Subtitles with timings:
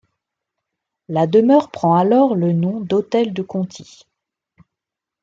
[1.09, 4.07] La demeure prend alors le nom d'hôtel de Conti.